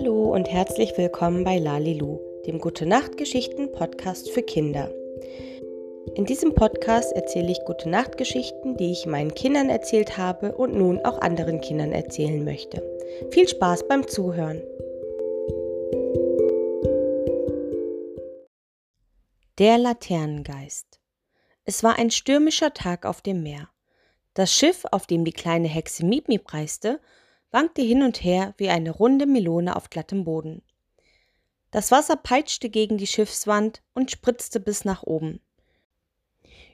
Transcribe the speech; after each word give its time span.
Hallo 0.00 0.32
und 0.32 0.48
herzlich 0.48 0.96
willkommen 0.96 1.42
bei 1.42 1.58
Lalilu, 1.58 2.20
dem 2.46 2.60
Gute 2.60 2.86
Nacht 2.86 3.16
Geschichten 3.16 3.72
Podcast 3.72 4.30
für 4.30 4.44
Kinder. 4.44 4.94
In 6.14 6.24
diesem 6.24 6.54
Podcast 6.54 7.12
erzähle 7.14 7.50
ich 7.50 7.58
Gute 7.64 7.88
Nacht 7.88 8.16
Geschichten, 8.16 8.76
die 8.76 8.92
ich 8.92 9.06
meinen 9.06 9.34
Kindern 9.34 9.70
erzählt 9.70 10.16
habe 10.16 10.54
und 10.56 10.72
nun 10.72 11.04
auch 11.04 11.20
anderen 11.20 11.60
Kindern 11.60 11.90
erzählen 11.90 12.44
möchte. 12.44 12.80
Viel 13.32 13.48
Spaß 13.48 13.88
beim 13.88 14.06
Zuhören. 14.06 14.62
Der 19.58 19.78
Laternengeist. 19.78 21.00
Es 21.64 21.82
war 21.82 21.98
ein 21.98 22.12
stürmischer 22.12 22.72
Tag 22.72 23.04
auf 23.04 23.20
dem 23.20 23.42
Meer. 23.42 23.68
Das 24.34 24.54
Schiff, 24.54 24.84
auf 24.92 25.08
dem 25.08 25.24
die 25.24 25.32
kleine 25.32 25.66
Hexe 25.66 26.06
Miep 26.06 26.28
Miep 26.28 26.54
reiste, 26.54 27.00
wankte 27.50 27.82
hin 27.82 28.02
und 28.02 28.22
her 28.22 28.54
wie 28.56 28.68
eine 28.68 28.90
runde 28.90 29.26
Melone 29.26 29.76
auf 29.76 29.90
glattem 29.90 30.24
Boden. 30.24 30.62
Das 31.70 31.90
Wasser 31.90 32.16
peitschte 32.16 32.70
gegen 32.70 32.96
die 32.98 33.06
Schiffswand 33.06 33.82
und 33.94 34.10
spritzte 34.10 34.60
bis 34.60 34.84
nach 34.84 35.02
oben. 35.02 35.40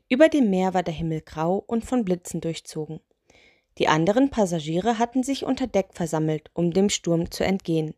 Über 0.09 0.29
dem 0.29 0.51
Meer 0.51 0.75
war 0.75 0.83
der 0.83 0.95
Himmel 0.95 1.23
grau 1.23 1.57
und 1.67 1.85
von 1.85 2.05
Blitzen 2.05 2.41
durchzogen. 2.41 3.01
Die 3.79 3.89
anderen 3.89 4.31
Passagiere 4.31 4.99
hatten 4.99 5.25
sich 5.25 5.45
unter 5.45 5.67
Deck 5.67 5.89
versammelt, 5.93 6.51
um 6.55 6.73
dem 6.73 6.91
Sturm 6.91 7.31
zu 7.31 7.45
entgehen. 7.45 7.95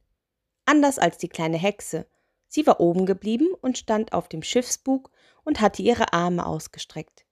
Anders 0.65 0.99
als 0.99 1.19
die 1.19 1.29
kleine 1.29 1.59
Hexe. 1.59 2.07
Sie 2.49 2.67
war 2.67 2.81
oben 2.81 3.05
geblieben 3.05 3.49
und 3.61 3.77
stand 3.77 4.13
auf 4.13 4.29
dem 4.29 4.43
Schiffsbug 4.43 5.11
und 5.45 5.61
hatte 5.61 5.83
ihre 5.83 6.13
Arme 6.13 6.47
ausgestreckt. 6.47 7.25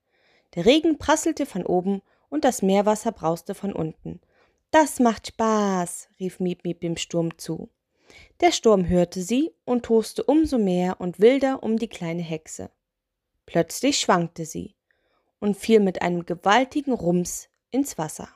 Der 0.53 0.65
Regen 0.65 0.97
prasselte 0.99 1.45
von 1.45 1.65
oben 1.65 2.01
und 2.29 2.45
das 2.45 2.61
Meerwasser 2.61 3.11
brauste 3.11 3.55
von 3.55 3.73
unten. 3.73 4.21
Das 4.75 4.99
macht 4.99 5.27
Spaß, 5.27 6.09
rief 6.19 6.41
Miep 6.41 6.65
Miep 6.65 6.81
dem 6.81 6.97
Sturm 6.97 7.37
zu. 7.37 7.69
Der 8.41 8.51
Sturm 8.51 8.89
hörte 8.89 9.21
sie 9.21 9.53
und 9.63 9.85
toste 9.85 10.21
umso 10.21 10.57
mehr 10.57 10.99
und 10.99 11.21
wilder 11.21 11.63
um 11.63 11.77
die 11.77 11.87
kleine 11.87 12.21
Hexe. 12.21 12.69
Plötzlich 13.45 13.99
schwankte 13.99 14.43
sie 14.43 14.75
und 15.39 15.55
fiel 15.55 15.79
mit 15.79 16.01
einem 16.01 16.25
gewaltigen 16.25 16.91
Rums 16.91 17.47
ins 17.71 17.97
Wasser. 17.97 18.27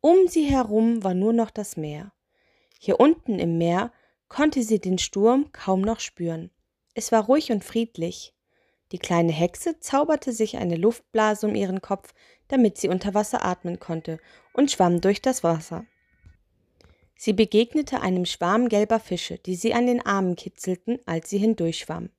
Um 0.00 0.28
sie 0.28 0.44
herum 0.44 1.02
war 1.02 1.14
nur 1.14 1.32
noch 1.32 1.50
das 1.50 1.76
Meer. 1.76 2.12
Hier 2.78 3.00
unten 3.00 3.40
im 3.40 3.58
Meer 3.58 3.92
konnte 4.28 4.62
sie 4.62 4.78
den 4.78 4.98
Sturm 4.98 5.50
kaum 5.50 5.80
noch 5.80 5.98
spüren. 5.98 6.52
Es 6.94 7.10
war 7.10 7.24
ruhig 7.24 7.50
und 7.50 7.64
friedlich. 7.64 8.32
Die 8.92 8.98
kleine 8.98 9.32
Hexe 9.32 9.80
zauberte 9.80 10.32
sich 10.32 10.56
eine 10.56 10.76
Luftblase 10.76 11.46
um 11.46 11.54
ihren 11.54 11.80
Kopf, 11.80 12.14
damit 12.48 12.78
sie 12.78 12.88
unter 12.88 13.14
Wasser 13.14 13.44
atmen 13.44 13.80
konnte, 13.80 14.18
und 14.52 14.70
schwamm 14.70 15.00
durch 15.00 15.22
das 15.22 15.42
Wasser. 15.42 15.84
Sie 17.16 17.32
begegnete 17.32 18.02
einem 18.02 18.26
Schwarm 18.26 18.68
gelber 18.68 19.00
Fische, 19.00 19.38
die 19.38 19.54
sie 19.54 19.72
an 19.72 19.86
den 19.86 20.04
Armen 20.04 20.36
kitzelten, 20.36 20.98
als 21.06 21.30
sie 21.30 21.38
hindurchschwamm. 21.38 22.10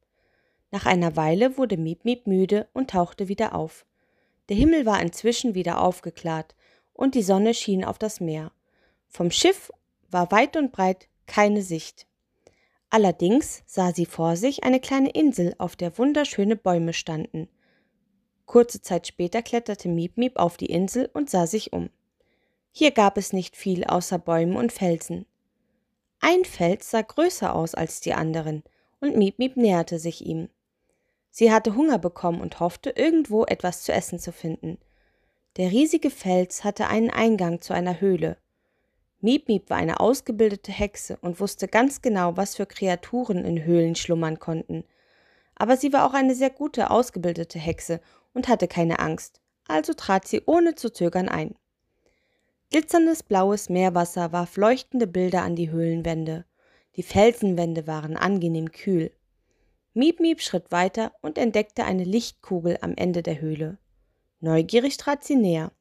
Nach 0.71 0.85
einer 0.85 1.15
Weile 1.15 1.57
wurde 1.57 1.77
Miep 1.77 2.05
Miep 2.05 2.27
müde 2.27 2.67
und 2.73 2.89
tauchte 2.89 3.27
wieder 3.27 3.53
auf. 3.53 3.85
Der 4.49 4.55
Himmel 4.55 4.85
war 4.85 5.01
inzwischen 5.01 5.55
wieder 5.55 5.81
aufgeklärt, 5.81 6.55
und 6.93 7.13
die 7.13 7.23
Sonne 7.23 7.53
schien 7.53 7.83
auf 7.83 7.97
das 7.97 8.19
Meer. 8.19 8.51
Vom 9.07 9.31
Schiff 9.31 9.71
war 10.09 10.31
weit 10.31 10.57
und 10.57 10.71
breit 10.71 11.07
keine 11.27 11.61
Sicht. 11.61 12.07
Allerdings 12.95 13.61
sah 13.65 13.91
sie 13.91 14.05
vor 14.05 14.37
sich 14.37 14.63
eine 14.63 14.79
kleine 14.79 15.09
Insel, 15.09 15.53
auf 15.57 15.75
der 15.75 15.97
wunderschöne 15.97 16.55
Bäume 16.55 16.93
standen. 16.93 17.49
Kurze 18.45 18.81
Zeit 18.81 19.05
später 19.05 19.41
kletterte 19.41 19.89
Miep 19.89 20.15
Miep 20.15 20.37
auf 20.37 20.55
die 20.55 20.67
Insel 20.67 21.09
und 21.13 21.29
sah 21.29 21.45
sich 21.45 21.73
um. 21.73 21.89
Hier 22.71 22.91
gab 22.91 23.17
es 23.17 23.33
nicht 23.33 23.57
viel 23.57 23.83
außer 23.83 24.17
Bäumen 24.17 24.55
und 24.55 24.71
Felsen. 24.71 25.25
Ein 26.21 26.45
Fels 26.45 26.89
sah 26.89 27.01
größer 27.01 27.53
aus 27.53 27.75
als 27.75 27.99
die 27.99 28.13
anderen, 28.13 28.63
und 29.01 29.17
Miep 29.17 29.39
Miep 29.39 29.57
näherte 29.57 29.99
sich 29.99 30.25
ihm. 30.25 30.47
Sie 31.31 31.51
hatte 31.51 31.75
Hunger 31.75 31.99
bekommen 31.99 32.39
und 32.39 32.61
hoffte, 32.61 32.91
irgendwo 32.91 33.43
etwas 33.43 33.83
zu 33.83 33.91
essen 33.91 34.19
zu 34.19 34.31
finden. 34.31 34.77
Der 35.57 35.69
riesige 35.69 36.11
Fels 36.11 36.63
hatte 36.63 36.87
einen 36.87 37.09
Eingang 37.09 37.59
zu 37.59 37.73
einer 37.73 37.99
Höhle. 37.99 38.37
Miep 39.25 39.47
Miep 39.47 39.71
war 39.71 39.77
eine 39.77 40.01
ausgebildete 40.01 40.71
Hexe 40.71 41.17
und 41.19 41.39
wusste 41.39 41.67
ganz 41.67 42.03
genau, 42.03 42.37
was 42.37 42.55
für 42.55 42.67
Kreaturen 42.67 43.43
in 43.43 43.63
Höhlen 43.63 43.95
schlummern 43.95 44.37
konnten. 44.37 44.83
Aber 45.55 45.77
sie 45.77 45.91
war 45.93 46.05
auch 46.05 46.13
eine 46.13 46.35
sehr 46.35 46.51
gute, 46.51 46.91
ausgebildete 46.91 47.57
Hexe 47.57 48.01
und 48.35 48.47
hatte 48.47 48.67
keine 48.67 48.99
Angst, 48.99 49.41
also 49.67 49.95
trat 49.95 50.27
sie 50.27 50.43
ohne 50.45 50.75
zu 50.75 50.93
zögern 50.93 51.27
ein. 51.27 51.55
Glitzerndes 52.69 53.23
blaues 53.23 53.67
Meerwasser 53.67 54.31
warf 54.31 54.57
leuchtende 54.57 55.07
Bilder 55.07 55.41
an 55.41 55.55
die 55.55 55.71
Höhlenwände. 55.71 56.45
Die 56.95 57.01
Felsenwände 57.01 57.87
waren 57.87 58.17
angenehm 58.17 58.71
kühl. 58.71 59.11
Miep 59.95 60.19
Miep 60.19 60.39
schritt 60.39 60.71
weiter 60.71 61.13
und 61.23 61.39
entdeckte 61.39 61.85
eine 61.85 62.03
Lichtkugel 62.03 62.77
am 62.81 62.93
Ende 62.95 63.23
der 63.23 63.41
Höhle. 63.41 63.79
Neugierig 64.39 64.97
trat 64.97 65.23
sie 65.23 65.35
näher. 65.35 65.71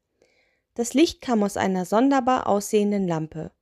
Das 0.75 0.93
Licht 0.93 1.21
kam 1.21 1.43
aus 1.45 1.57
einer 1.57 1.85
sonderbar 1.85 2.49
aussehenden 2.49 3.07
Lampe. 3.07 3.53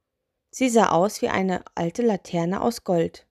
Sie 0.50 0.68
sah 0.68 0.90
aus 0.90 1.22
wie 1.22 1.28
eine 1.28 1.62
alte 1.74 2.02
Laterne 2.02 2.62
aus 2.62 2.84
Gold. 2.84 3.26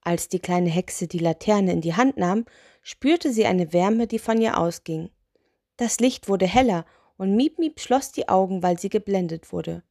Als 0.00 0.28
die 0.28 0.40
kleine 0.40 0.70
Hexe 0.70 1.08
die 1.08 1.18
Laterne 1.18 1.72
in 1.72 1.80
die 1.80 1.94
Hand 1.94 2.16
nahm, 2.16 2.44
spürte 2.82 3.32
sie 3.32 3.46
eine 3.46 3.72
Wärme, 3.72 4.06
die 4.06 4.18
von 4.18 4.40
ihr 4.40 4.58
ausging. 4.58 5.10
Das 5.76 6.00
Licht 6.00 6.28
wurde 6.28 6.46
heller 6.46 6.84
und 7.16 7.34
Miep 7.34 7.58
Miep 7.58 7.80
schloss 7.80 8.12
die 8.12 8.28
Augen, 8.28 8.62
weil 8.62 8.78
sie 8.78 8.88
geblendet 8.88 9.52
wurde. 9.52 9.82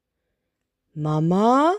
Mama? 0.93 1.73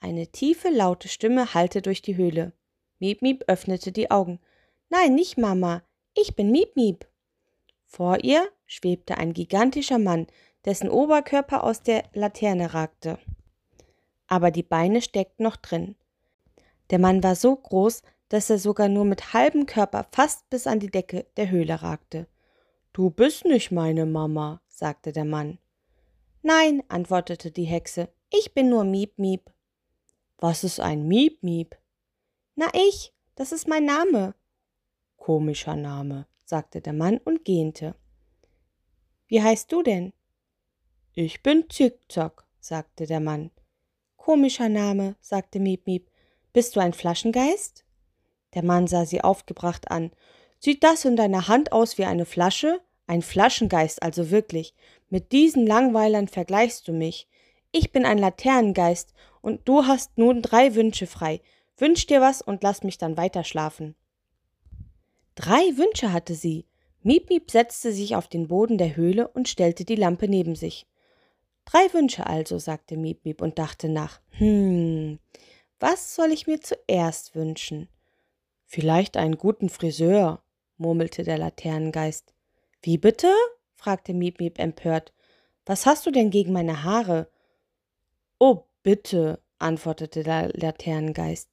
Eine 0.00 0.26
tiefe, 0.26 0.68
laute 0.68 1.08
Stimme 1.08 1.54
hallte 1.54 1.82
durch 1.82 2.02
die 2.02 2.16
Höhle. 2.16 2.52
Miep 2.98 3.22
Miep 3.22 3.44
öffnete 3.46 3.92
die 3.92 4.10
Augen. 4.10 4.40
Nein, 4.90 5.14
nicht 5.14 5.38
Mama. 5.38 5.82
Ich 6.14 6.34
bin 6.34 6.50
Miep 6.50 6.74
Miep. 6.76 7.06
Vor 7.86 8.24
ihr 8.24 8.48
schwebte 8.66 9.18
ein 9.18 9.32
gigantischer 9.32 9.98
Mann, 9.98 10.26
dessen 10.64 10.88
Oberkörper 10.88 11.64
aus 11.64 11.82
der 11.82 12.04
Laterne 12.12 12.74
ragte. 12.74 13.18
Aber 14.26 14.50
die 14.50 14.62
Beine 14.62 15.02
steckten 15.02 15.44
noch 15.44 15.56
drin. 15.56 15.96
Der 16.90 16.98
Mann 16.98 17.22
war 17.22 17.34
so 17.34 17.54
groß, 17.56 18.02
dass 18.28 18.48
er 18.48 18.58
sogar 18.58 18.88
nur 18.88 19.04
mit 19.04 19.34
halbem 19.34 19.66
Körper 19.66 20.06
fast 20.10 20.48
bis 20.48 20.66
an 20.66 20.80
die 20.80 20.90
Decke 20.90 21.26
der 21.36 21.50
Höhle 21.50 21.82
ragte. 21.82 22.26
Du 22.92 23.10
bist 23.10 23.44
nicht 23.44 23.70
meine 23.70 24.06
Mama, 24.06 24.60
sagte 24.68 25.12
der 25.12 25.24
Mann. 25.24 25.58
Nein, 26.42 26.82
antwortete 26.88 27.50
die 27.50 27.64
Hexe, 27.64 28.08
ich 28.30 28.54
bin 28.54 28.68
nur 28.68 28.84
Miep 28.84 29.18
Miep. 29.18 29.50
Was 30.38 30.64
ist 30.64 30.80
ein 30.80 31.06
Miep 31.06 31.42
Miep? 31.42 31.76
Na 32.54 32.66
ich, 32.72 33.12
das 33.34 33.52
ist 33.52 33.68
mein 33.68 33.84
Name. 33.84 34.34
Komischer 35.16 35.76
Name, 35.76 36.26
sagte 36.44 36.80
der 36.80 36.92
Mann 36.92 37.18
und 37.18 37.44
gähnte. 37.44 37.94
Wie 39.26 39.42
heißt 39.42 39.70
du 39.70 39.82
denn? 39.82 40.12
Ich 41.14 41.42
bin 41.42 41.68
Zickzack, 41.68 42.46
sagte 42.58 43.04
der 43.04 43.20
Mann. 43.20 43.50
Komischer 44.16 44.70
Name, 44.70 45.14
sagte 45.20 45.60
Miep 45.60 45.86
Miep. 45.86 46.08
Bist 46.54 46.74
du 46.74 46.80
ein 46.80 46.94
Flaschengeist? 46.94 47.84
Der 48.54 48.64
Mann 48.64 48.86
sah 48.86 49.04
sie 49.04 49.20
aufgebracht 49.20 49.90
an. 49.90 50.10
Sieht 50.58 50.82
das 50.82 51.04
in 51.04 51.16
deiner 51.16 51.48
Hand 51.48 51.70
aus 51.70 51.98
wie 51.98 52.06
eine 52.06 52.24
Flasche? 52.24 52.80
Ein 53.06 53.20
Flaschengeist 53.20 54.02
also 54.02 54.30
wirklich. 54.30 54.72
Mit 55.10 55.32
diesen 55.32 55.66
Langweilern 55.66 56.28
vergleichst 56.28 56.88
du 56.88 56.94
mich. 56.94 57.28
Ich 57.72 57.92
bin 57.92 58.06
ein 58.06 58.16
Laternengeist 58.16 59.12
und 59.42 59.68
du 59.68 59.84
hast 59.84 60.16
nun 60.16 60.40
drei 60.40 60.74
Wünsche 60.74 61.06
frei. 61.06 61.42
Wünsch 61.76 62.06
dir 62.06 62.22
was 62.22 62.40
und 62.40 62.62
lass 62.62 62.84
mich 62.84 62.96
dann 62.96 63.18
weiter 63.18 63.44
schlafen. 63.44 63.96
Drei 65.34 65.76
Wünsche 65.76 66.10
hatte 66.10 66.34
sie. 66.34 66.64
Miep 67.02 67.28
Miep 67.28 67.50
setzte 67.50 67.92
sich 67.92 68.16
auf 68.16 68.28
den 68.28 68.48
Boden 68.48 68.78
der 68.78 68.96
Höhle 68.96 69.28
und 69.28 69.50
stellte 69.50 69.84
die 69.84 69.96
Lampe 69.96 70.26
neben 70.26 70.54
sich. 70.54 70.86
Drei 71.72 71.90
Wünsche 71.94 72.26
also, 72.26 72.58
sagte 72.58 72.98
Miep 72.98 73.24
Miep 73.24 73.40
und 73.40 73.58
dachte 73.58 73.88
nach. 73.88 74.20
Hm, 74.32 75.18
was 75.80 76.14
soll 76.14 76.30
ich 76.30 76.46
mir 76.46 76.60
zuerst 76.60 77.34
wünschen? 77.34 77.88
Vielleicht 78.66 79.16
einen 79.16 79.38
guten 79.38 79.70
Friseur, 79.70 80.42
murmelte 80.76 81.22
der 81.22 81.38
Laternengeist. 81.38 82.34
Wie 82.82 82.98
bitte? 82.98 83.32
fragte 83.74 84.12
Miep 84.12 84.38
Miep 84.38 84.58
empört. 84.58 85.14
Was 85.64 85.86
hast 85.86 86.04
du 86.04 86.10
denn 86.10 86.28
gegen 86.28 86.52
meine 86.52 86.84
Haare? 86.84 87.30
Oh, 88.38 88.64
bitte, 88.82 89.40
antwortete 89.58 90.24
der 90.24 90.50
Laternengeist. 90.52 91.48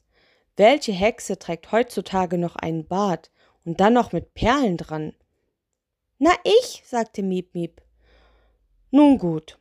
Welche 0.57 0.91
Hexe 0.91 1.39
trägt 1.39 1.71
heutzutage 1.71 2.37
noch 2.37 2.57
einen 2.57 2.85
Bart 2.85 3.31
und 3.63 3.79
dann 3.79 3.93
noch 3.93 4.11
mit 4.11 4.33
Perlen 4.33 4.75
dran? 4.75 5.13
Na, 6.17 6.31
ich, 6.43 6.83
sagte 6.85 7.23
Miep 7.23 7.55
Miep. 7.55 7.81
Nun 8.91 9.17
gut, 9.17 9.57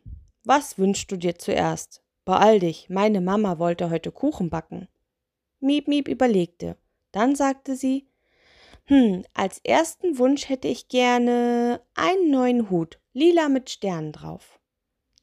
was 0.48 0.78
wünschst 0.78 1.12
du 1.12 1.16
dir 1.16 1.38
zuerst? 1.38 2.02
Beeil 2.24 2.58
dich, 2.58 2.88
meine 2.88 3.20
Mama 3.20 3.58
wollte 3.58 3.90
heute 3.90 4.10
Kuchen 4.10 4.48
backen. 4.48 4.88
Miep 5.60 5.88
Miep 5.88 6.08
überlegte. 6.08 6.76
Dann 7.12 7.36
sagte 7.36 7.76
sie, 7.76 8.08
hm, 8.86 9.24
als 9.34 9.60
ersten 9.62 10.18
Wunsch 10.18 10.48
hätte 10.48 10.66
ich 10.66 10.88
gerne 10.88 11.82
einen 11.94 12.30
neuen 12.30 12.70
Hut, 12.70 12.98
lila 13.12 13.50
mit 13.50 13.68
Sternen 13.68 14.12
drauf. 14.12 14.58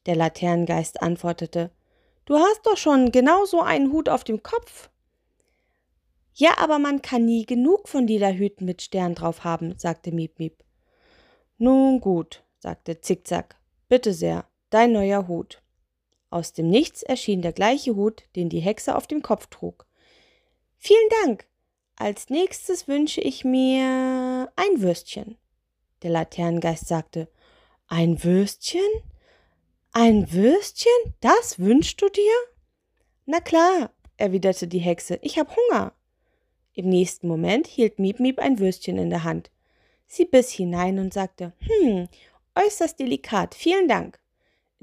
Der 0.05 0.15
Laternengeist 0.15 1.01
antwortete, 1.01 1.71
Du 2.25 2.35
hast 2.37 2.61
doch 2.63 2.77
schon 2.77 3.11
genau 3.11 3.45
so 3.45 3.61
einen 3.61 3.91
Hut 3.91 4.09
auf 4.09 4.23
dem 4.23 4.43
Kopf. 4.43 4.89
Ja, 6.33 6.59
aber 6.59 6.77
man 6.77 7.01
kann 7.01 7.25
nie 7.25 7.47
genug 7.47 7.87
von 7.87 8.05
lila 8.05 8.29
Hüten 8.29 8.65
mit 8.65 8.83
Stern 8.83 9.15
drauf 9.15 9.43
haben, 9.43 9.75
sagte 9.77 10.11
Miep 10.11 10.37
Miep. 10.37 10.63
Nun 11.57 11.99
gut, 11.99 12.43
sagte 12.59 13.01
Zickzack. 13.01 13.55
Bitte 13.87 14.13
sehr, 14.13 14.45
dein 14.69 14.91
neuer 14.91 15.27
Hut. 15.27 15.61
Aus 16.29 16.53
dem 16.53 16.69
Nichts 16.69 17.03
erschien 17.03 17.41
der 17.41 17.53
gleiche 17.53 17.95
Hut, 17.95 18.23
den 18.35 18.49
die 18.49 18.59
Hexe 18.59 18.95
auf 18.95 19.07
dem 19.07 19.21
Kopf 19.21 19.47
trug. 19.47 19.85
Vielen 20.77 21.09
Dank. 21.23 21.47
Als 21.95 22.29
nächstes 22.29 22.87
wünsche 22.87 23.21
ich 23.21 23.45
mir 23.45 24.51
ein 24.55 24.81
Würstchen. 24.81 25.37
Der 26.01 26.09
Laternengeist 26.09 26.87
sagte, 26.87 27.29
ein 27.87 28.23
Würstchen? 28.23 28.81
Ein 29.91 30.31
Würstchen? 30.33 30.91
Das 31.21 31.57
wünschst 31.57 32.01
du 32.01 32.09
dir? 32.09 32.33
Na 33.25 33.39
klar, 33.39 33.91
erwiderte 34.17 34.67
die 34.67 34.79
Hexe, 34.79 35.19
ich 35.21 35.39
hab 35.39 35.55
Hunger. 35.55 35.93
Im 36.73 36.89
nächsten 36.89 37.27
Moment 37.27 37.67
hielt 37.67 37.99
Miep 37.99 38.19
Miep 38.19 38.39
ein 38.39 38.59
Würstchen 38.59 38.97
in 38.97 39.09
der 39.09 39.23
Hand. 39.23 39.51
Sie 40.05 40.25
biss 40.25 40.51
hinein 40.51 40.99
und 40.99 41.13
sagte, 41.13 41.53
hm, 41.59 42.09
äußerst 42.55 42.99
delikat, 42.99 43.55
vielen 43.55 43.87
Dank. 43.87 44.19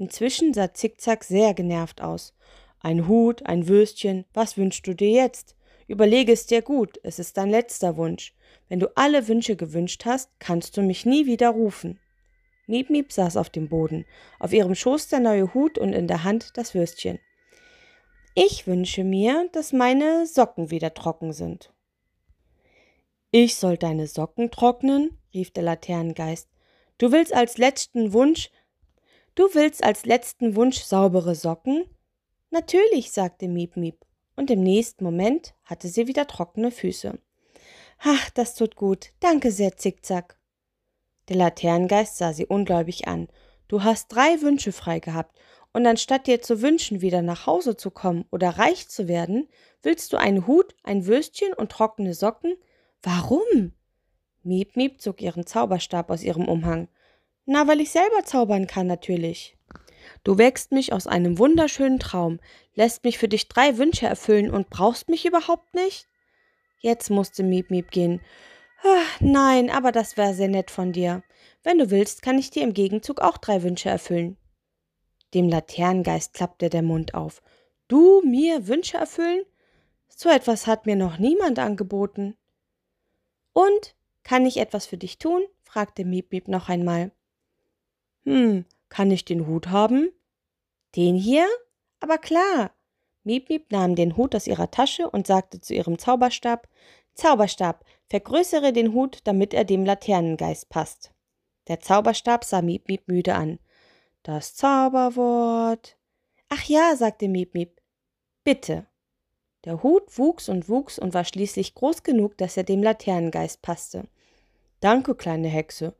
Inzwischen 0.03 0.53
sah 0.53 0.73
Zickzack 0.73 1.23
sehr 1.23 1.53
genervt 1.53 2.01
aus. 2.01 2.33
Ein 2.81 3.07
Hut, 3.07 3.45
ein 3.45 3.69
Würstchen, 3.69 4.25
was 4.33 4.57
wünschst 4.57 4.85
du 4.85 4.93
dir 4.93 5.09
jetzt? 5.09 5.55
Überlege 5.87 6.33
es 6.33 6.45
dir 6.45 6.61
gut, 6.61 6.99
es 7.03 7.19
ist 7.19 7.37
dein 7.37 7.49
letzter 7.49 7.95
Wunsch. 7.95 8.35
Wenn 8.67 8.81
du 8.81 8.91
alle 8.97 9.29
Wünsche 9.29 9.55
gewünscht 9.55 10.03
hast, 10.03 10.29
kannst 10.39 10.75
du 10.75 10.81
mich 10.81 11.05
nie 11.05 11.25
wieder 11.25 11.51
rufen. 11.51 12.01
Miep 12.67 12.89
Miep 12.89 13.13
saß 13.13 13.37
auf 13.37 13.49
dem 13.49 13.69
Boden, 13.69 14.03
auf 14.39 14.51
ihrem 14.51 14.75
Schoß 14.75 15.07
der 15.07 15.21
neue 15.21 15.53
Hut 15.53 15.77
und 15.77 15.93
in 15.93 16.09
der 16.09 16.25
Hand 16.25 16.57
das 16.57 16.75
Würstchen. 16.75 17.17
Ich 18.35 18.67
wünsche 18.67 19.05
mir, 19.05 19.47
dass 19.53 19.71
meine 19.71 20.27
Socken 20.27 20.69
wieder 20.69 20.93
trocken 20.93 21.31
sind. 21.31 21.73
Ich 23.31 23.55
soll 23.55 23.77
deine 23.77 24.07
Socken 24.07 24.51
trocknen? 24.51 25.17
rief 25.33 25.51
der 25.51 25.63
Laternengeist. 25.63 26.49
Du 26.97 27.13
willst 27.13 27.33
als 27.33 27.57
letzten 27.57 28.11
Wunsch 28.11 28.49
Du 29.35 29.49
willst 29.53 29.83
als 29.83 30.05
letzten 30.05 30.55
Wunsch 30.55 30.81
saubere 30.83 31.33
Socken? 31.33 31.85
Natürlich, 32.51 33.11
sagte 33.11 33.47
Miep 33.47 33.77
Miep, 33.77 34.05
und 34.35 34.51
im 34.51 34.61
nächsten 34.61 35.03
Moment 35.03 35.55
hatte 35.63 35.87
sie 35.87 36.07
wieder 36.07 36.27
trockene 36.27 36.69
Füße. 36.69 37.17
Ach, 37.97 38.29
das 38.31 38.53
tut 38.53 38.75
gut. 38.75 39.11
Danke 39.19 39.51
sehr, 39.51 39.75
Zickzack. 39.75 40.37
Der 41.29 41.37
Laternengeist 41.37 42.17
sah 42.17 42.33
sie 42.33 42.45
ungläubig 42.45 43.07
an. 43.07 43.27
Du 43.67 43.83
hast 43.83 44.09
drei 44.09 44.41
Wünsche 44.41 44.71
frei 44.71 44.99
gehabt, 44.99 45.39
und 45.75 45.87
anstatt 45.87 46.27
dir 46.27 46.39
zu 46.39 46.61
wünschen, 46.61 47.01
wieder 47.01 47.23
nach 47.23 47.47
Hause 47.47 47.75
zu 47.75 47.89
kommen 47.89 48.25
oder 48.29 48.51
reich 48.51 48.87
zu 48.87 49.07
werden, 49.07 49.49
willst 49.81 50.13
du 50.13 50.17
einen 50.17 50.45
Hut, 50.45 50.75
ein 50.83 51.07
Würstchen 51.07 51.53
und 51.53 51.71
trockene 51.71 52.13
Socken? 52.13 52.55
Warum? 53.01 53.73
Miep 54.43 54.75
Miep 54.75 55.01
zog 55.01 55.19
ihren 55.21 55.47
Zauberstab 55.47 56.11
aus 56.11 56.21
ihrem 56.21 56.47
Umhang. 56.47 56.89
Na, 57.45 57.67
weil 57.67 57.81
ich 57.81 57.91
selber 57.91 58.23
zaubern 58.23 58.67
kann, 58.67 58.87
natürlich. 58.87 59.57
Du 60.23 60.37
wächst 60.37 60.71
mich 60.71 60.93
aus 60.93 61.07
einem 61.07 61.37
wunderschönen 61.37 61.99
Traum, 61.99 62.39
lässt 62.75 63.03
mich 63.03 63.17
für 63.17 63.27
dich 63.27 63.49
drei 63.49 63.77
Wünsche 63.77 64.05
erfüllen 64.05 64.49
und 64.49 64.69
brauchst 64.69 65.09
mich 65.09 65.25
überhaupt 65.25 65.73
nicht? 65.73 66.07
Jetzt 66.79 67.09
musste 67.09 67.43
Miep 67.43 67.69
Miep 67.69 67.91
gehen. 67.91 68.21
Ach, 68.83 69.21
nein, 69.21 69.69
aber 69.69 69.91
das 69.91 70.17
wäre 70.17 70.33
sehr 70.33 70.49
nett 70.49 70.71
von 70.71 70.91
dir. 70.91 71.23
Wenn 71.63 71.77
du 71.77 71.89
willst, 71.89 72.21
kann 72.21 72.37
ich 72.37 72.49
dir 72.49 72.63
im 72.63 72.73
Gegenzug 72.73 73.21
auch 73.21 73.37
drei 73.37 73.63
Wünsche 73.63 73.89
erfüllen. 73.89 74.37
Dem 75.33 75.49
Laternengeist 75.49 76.33
klappte 76.33 76.69
der 76.69 76.81
Mund 76.81 77.13
auf. 77.13 77.41
Du 77.87 78.21
mir 78.21 78.67
Wünsche 78.67 78.97
erfüllen? 78.97 79.43
So 80.07 80.29
etwas 80.29 80.67
hat 80.67 80.85
mir 80.85 80.95
noch 80.95 81.17
niemand 81.17 81.59
angeboten. 81.59 82.35
Und 83.53 83.95
kann 84.23 84.45
ich 84.45 84.57
etwas 84.57 84.85
für 84.85 84.97
dich 84.97 85.17
tun? 85.17 85.43
fragte 85.63 86.05
Miep 86.05 86.31
Miep 86.31 86.47
noch 86.47 86.69
einmal. 86.69 87.11
Hm, 88.25 88.65
kann 88.89 89.11
ich 89.11 89.25
den 89.25 89.47
Hut 89.47 89.67
haben? 89.67 90.11
Den 90.95 91.15
hier? 91.15 91.47
Aber 91.99 92.17
klar. 92.17 92.71
Miep 93.23 93.49
Miep 93.49 93.71
nahm 93.71 93.95
den 93.95 94.17
Hut 94.17 94.35
aus 94.35 94.47
ihrer 94.47 94.69
Tasche 94.69 95.09
und 95.09 95.27
sagte 95.27 95.61
zu 95.61 95.73
ihrem 95.73 95.97
Zauberstab 95.97 96.67
Zauberstab, 97.15 97.85
vergrößere 98.09 98.73
den 98.73 98.93
Hut, 98.93 99.19
damit 99.23 99.53
er 99.53 99.65
dem 99.65 99.85
Laternengeist 99.85 100.69
passt. 100.69 101.11
Der 101.67 101.79
Zauberstab 101.79 102.43
sah 102.43 102.61
Miep 102.61 102.87
Miep 102.87 103.07
müde 103.07 103.35
an. 103.35 103.59
Das 104.23 104.55
Zauberwort. 104.55 105.97
Ach 106.49 106.63
ja, 106.65 106.95
sagte 106.95 107.27
Miep 107.27 107.53
Miep. 107.53 107.81
Bitte. 108.43 108.85
Der 109.63 109.81
Hut 109.81 110.17
wuchs 110.17 110.49
und 110.49 110.67
wuchs 110.67 110.99
und 110.99 111.13
war 111.13 111.23
schließlich 111.23 111.75
groß 111.75 112.03
genug, 112.03 112.37
dass 112.37 112.57
er 112.57 112.63
dem 112.63 112.83
Laternengeist 112.83 113.61
passte. 113.61 114.07
Danke, 114.81 115.15
kleine 115.15 115.47
Hexe. 115.47 115.93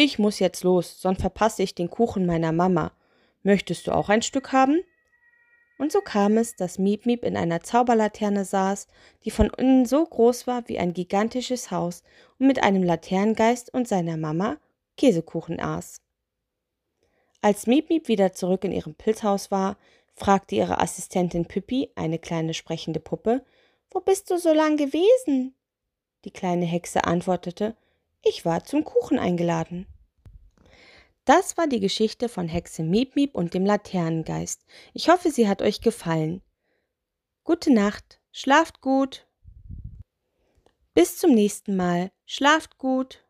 Ich 0.00 0.20
muss 0.20 0.38
jetzt 0.38 0.62
los, 0.62 1.00
sonst 1.00 1.22
verpasse 1.22 1.64
ich 1.64 1.74
den 1.74 1.90
Kuchen 1.90 2.24
meiner 2.24 2.52
Mama. 2.52 2.92
Möchtest 3.42 3.88
du 3.88 3.90
auch 3.90 4.08
ein 4.08 4.22
Stück 4.22 4.52
haben? 4.52 4.80
Und 5.76 5.90
so 5.90 6.00
kam 6.02 6.36
es, 6.36 6.54
dass 6.54 6.78
Miep 6.78 7.04
Miep 7.04 7.24
in 7.24 7.36
einer 7.36 7.62
Zauberlaterne 7.62 8.44
saß, 8.44 8.86
die 9.24 9.32
von 9.32 9.50
innen 9.58 9.86
so 9.86 10.06
groß 10.06 10.46
war 10.46 10.68
wie 10.68 10.78
ein 10.78 10.92
gigantisches 10.92 11.72
Haus 11.72 12.04
und 12.38 12.46
mit 12.46 12.62
einem 12.62 12.84
Laternengeist 12.84 13.74
und 13.74 13.88
seiner 13.88 14.16
Mama 14.16 14.58
Käsekuchen 14.96 15.58
aß. 15.58 16.00
Als 17.42 17.66
Miep 17.66 17.90
Miep 17.90 18.06
wieder 18.06 18.32
zurück 18.32 18.62
in 18.62 18.70
ihrem 18.70 18.94
Pilzhaus 18.94 19.50
war, 19.50 19.78
fragte 20.14 20.54
ihre 20.54 20.80
Assistentin 20.80 21.46
Püppi, 21.46 21.90
eine 21.96 22.20
kleine 22.20 22.54
sprechende 22.54 23.00
Puppe, 23.00 23.44
Wo 23.90 23.98
bist 23.98 24.30
du 24.30 24.38
so 24.38 24.52
lang 24.52 24.76
gewesen? 24.76 25.56
Die 26.24 26.30
kleine 26.30 26.66
Hexe 26.66 27.02
antwortete, 27.02 27.74
ich 28.22 28.44
war 28.44 28.64
zum 28.64 28.84
Kuchen 28.84 29.18
eingeladen. 29.18 29.86
Das 31.24 31.56
war 31.58 31.66
die 31.66 31.80
Geschichte 31.80 32.28
von 32.28 32.48
Hexe 32.48 32.82
Miep 32.82 33.14
Miep 33.14 33.34
und 33.34 33.52
dem 33.52 33.66
Laternengeist. 33.66 34.64
Ich 34.94 35.10
hoffe, 35.10 35.30
sie 35.30 35.46
hat 35.46 35.60
euch 35.60 35.80
gefallen. 35.80 36.42
Gute 37.44 37.72
Nacht, 37.72 38.20
schlaft 38.32 38.80
gut. 38.80 39.26
Bis 40.94 41.18
zum 41.18 41.32
nächsten 41.32 41.76
Mal, 41.76 42.10
schlaft 42.24 42.78
gut. 42.78 43.27